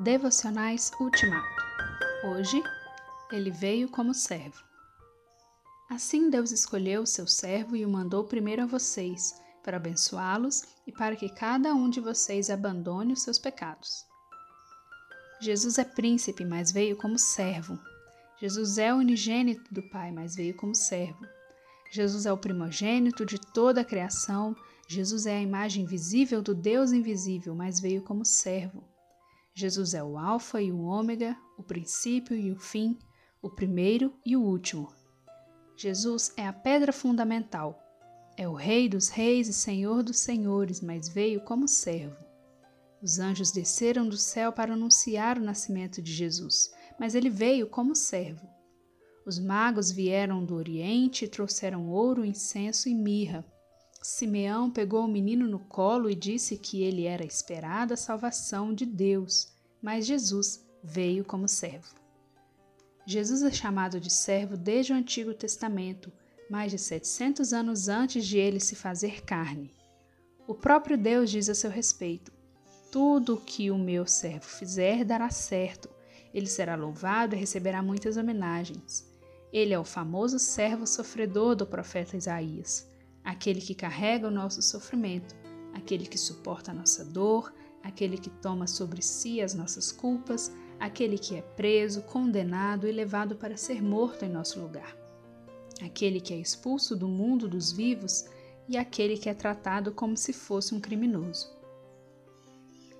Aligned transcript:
Devocionais 0.00 0.92
Ultimato. 1.00 1.64
Hoje, 2.22 2.62
ele 3.32 3.50
veio 3.50 3.88
como 3.88 4.14
servo. 4.14 4.62
Assim 5.90 6.30
Deus 6.30 6.52
escolheu 6.52 7.02
o 7.02 7.06
seu 7.06 7.26
servo 7.26 7.74
e 7.74 7.84
o 7.84 7.88
mandou 7.88 8.22
primeiro 8.22 8.62
a 8.62 8.66
vocês, 8.66 9.34
para 9.64 9.76
abençoá-los 9.76 10.62
e 10.86 10.92
para 10.92 11.16
que 11.16 11.28
cada 11.28 11.74
um 11.74 11.90
de 11.90 11.98
vocês 11.98 12.48
abandone 12.48 13.12
os 13.12 13.22
seus 13.22 13.40
pecados. 13.40 14.06
Jesus 15.40 15.78
é 15.78 15.84
príncipe, 15.84 16.44
mas 16.44 16.70
veio 16.70 16.96
como 16.96 17.18
servo. 17.18 17.76
Jesus 18.40 18.78
é 18.78 18.94
unigênito 18.94 19.74
do 19.74 19.82
Pai, 19.90 20.12
mas 20.12 20.36
veio 20.36 20.54
como 20.54 20.76
servo. 20.76 21.26
Jesus 21.90 22.24
é 22.24 22.32
o 22.32 22.38
primogênito 22.38 23.26
de 23.26 23.36
toda 23.52 23.80
a 23.80 23.84
criação. 23.84 24.54
Jesus 24.86 25.26
é 25.26 25.38
a 25.38 25.42
imagem 25.42 25.84
visível 25.86 26.40
do 26.40 26.54
Deus 26.54 26.92
invisível, 26.92 27.52
mas 27.52 27.80
veio 27.80 28.00
como 28.02 28.24
servo. 28.24 28.80
Jesus 29.58 29.92
é 29.92 30.04
o 30.04 30.16
Alfa 30.16 30.62
e 30.62 30.70
o 30.70 30.82
Ômega, 30.82 31.36
o 31.56 31.64
princípio 31.64 32.36
e 32.36 32.52
o 32.52 32.56
fim, 32.56 32.96
o 33.42 33.50
primeiro 33.50 34.14
e 34.24 34.36
o 34.36 34.40
último. 34.40 34.88
Jesus 35.76 36.32
é 36.36 36.46
a 36.46 36.52
pedra 36.52 36.92
fundamental. 36.92 37.76
É 38.36 38.48
o 38.48 38.54
Rei 38.54 38.88
dos 38.88 39.08
Reis 39.08 39.48
e 39.48 39.52
Senhor 39.52 40.04
dos 40.04 40.20
Senhores, 40.20 40.80
mas 40.80 41.08
veio 41.08 41.40
como 41.40 41.66
servo. 41.66 42.24
Os 43.02 43.18
anjos 43.18 43.50
desceram 43.50 44.08
do 44.08 44.16
céu 44.16 44.52
para 44.52 44.74
anunciar 44.74 45.36
o 45.36 45.44
nascimento 45.44 46.00
de 46.00 46.12
Jesus, 46.12 46.70
mas 46.96 47.16
ele 47.16 47.28
veio 47.28 47.68
como 47.68 47.96
servo. 47.96 48.48
Os 49.26 49.40
magos 49.40 49.90
vieram 49.90 50.44
do 50.44 50.54
Oriente 50.54 51.24
e 51.24 51.28
trouxeram 51.28 51.88
ouro, 51.88 52.24
incenso 52.24 52.88
e 52.88 52.94
mirra. 52.94 53.44
Simeão 54.10 54.70
pegou 54.70 55.04
o 55.04 55.06
menino 55.08 55.46
no 55.46 55.58
colo 55.58 56.08
e 56.08 56.14
disse 56.14 56.56
que 56.56 56.82
ele 56.82 57.04
era 57.04 57.22
a 57.22 57.26
esperada 57.26 57.94
salvação 57.94 58.72
de 58.72 58.86
Deus, 58.86 59.52
mas 59.82 60.06
Jesus 60.06 60.66
veio 60.82 61.22
como 61.26 61.46
servo. 61.46 61.94
Jesus 63.04 63.42
é 63.42 63.50
chamado 63.52 64.00
de 64.00 64.10
servo 64.10 64.56
desde 64.56 64.94
o 64.94 64.96
Antigo 64.96 65.34
Testamento, 65.34 66.10
mais 66.48 66.72
de 66.72 66.78
700 66.78 67.52
anos 67.52 67.86
antes 67.86 68.26
de 68.26 68.38
ele 68.38 68.58
se 68.60 68.74
fazer 68.74 69.22
carne. 69.24 69.74
O 70.46 70.54
próprio 70.54 70.96
Deus 70.96 71.30
diz 71.30 71.50
a 71.50 71.54
seu 71.54 71.70
respeito: 71.70 72.32
Tudo 72.90 73.34
o 73.34 73.40
que 73.40 73.70
o 73.70 73.76
meu 73.76 74.06
servo 74.06 74.46
fizer 74.46 75.04
dará 75.04 75.28
certo. 75.28 75.86
Ele 76.32 76.46
será 76.46 76.76
louvado 76.76 77.36
e 77.36 77.38
receberá 77.38 77.82
muitas 77.82 78.16
homenagens. 78.16 79.06
Ele 79.52 79.74
é 79.74 79.78
o 79.78 79.84
famoso 79.84 80.38
servo 80.38 80.86
sofredor 80.86 81.54
do 81.54 81.66
profeta 81.66 82.16
Isaías 82.16 82.88
aquele 83.28 83.60
que 83.60 83.74
carrega 83.74 84.26
o 84.26 84.30
nosso 84.30 84.62
sofrimento, 84.62 85.36
aquele 85.74 86.06
que 86.06 86.16
suporta 86.16 86.70
a 86.70 86.74
nossa 86.74 87.04
dor, 87.04 87.52
aquele 87.82 88.16
que 88.16 88.30
toma 88.30 88.66
sobre 88.66 89.02
si 89.02 89.42
as 89.42 89.52
nossas 89.52 89.92
culpas, 89.92 90.50
aquele 90.80 91.18
que 91.18 91.36
é 91.36 91.42
preso, 91.42 92.00
condenado 92.04 92.88
e 92.88 92.92
levado 92.92 93.36
para 93.36 93.54
ser 93.54 93.82
morto 93.82 94.24
em 94.24 94.30
nosso 94.30 94.58
lugar, 94.58 94.96
aquele 95.82 96.22
que 96.22 96.32
é 96.32 96.38
expulso 96.38 96.96
do 96.96 97.06
mundo 97.06 97.46
dos 97.46 97.70
vivos 97.70 98.24
e 98.66 98.78
aquele 98.78 99.18
que 99.18 99.28
é 99.28 99.34
tratado 99.34 99.92
como 99.92 100.16
se 100.16 100.32
fosse 100.32 100.74
um 100.74 100.80
criminoso. 100.80 101.54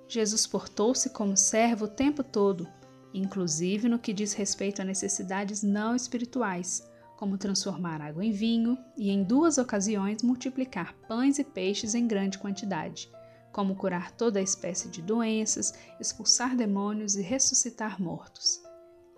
Jesus 0.06 0.46
portou-se 0.46 1.08
como 1.08 1.38
servo 1.38 1.86
o 1.86 1.88
tempo 1.88 2.22
todo, 2.22 2.68
inclusive 3.14 3.88
no 3.88 3.98
que 3.98 4.12
diz 4.12 4.34
respeito 4.34 4.82
a 4.82 4.84
necessidades 4.84 5.62
não 5.62 5.96
espirituais, 5.96 6.86
como 7.18 7.36
transformar 7.36 8.00
água 8.00 8.24
em 8.24 8.30
vinho 8.30 8.78
e, 8.96 9.10
em 9.10 9.24
duas 9.24 9.58
ocasiões, 9.58 10.22
multiplicar 10.22 10.94
pães 11.08 11.40
e 11.40 11.44
peixes 11.44 11.96
em 11.96 12.06
grande 12.06 12.38
quantidade, 12.38 13.10
como 13.50 13.74
curar 13.74 14.12
toda 14.12 14.40
espécie 14.40 14.88
de 14.88 15.02
doenças, 15.02 15.74
expulsar 15.98 16.54
demônios 16.54 17.16
e 17.16 17.20
ressuscitar 17.20 18.00
mortos. 18.00 18.60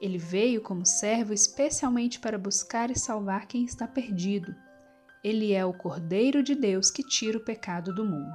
Ele 0.00 0.16
veio 0.16 0.62
como 0.62 0.86
servo 0.86 1.34
especialmente 1.34 2.18
para 2.18 2.38
buscar 2.38 2.90
e 2.90 2.98
salvar 2.98 3.46
quem 3.46 3.66
está 3.66 3.86
perdido. 3.86 4.56
Ele 5.22 5.52
é 5.52 5.62
o 5.66 5.74
Cordeiro 5.74 6.42
de 6.42 6.54
Deus 6.54 6.90
que 6.90 7.02
tira 7.02 7.36
o 7.36 7.44
pecado 7.44 7.94
do 7.94 8.02
mundo. 8.02 8.34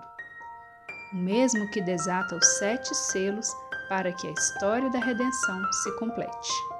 O 1.11 1.15
mesmo 1.15 1.71
que 1.71 1.81
desata 1.81 2.35
os 2.35 2.45
sete 2.59 2.93
selos 2.93 3.49
para 3.89 4.13
que 4.13 4.27
a 4.27 4.31
história 4.31 4.91
da 4.91 4.99
redenção 4.99 5.59
se 5.73 5.91
complete. 5.97 6.74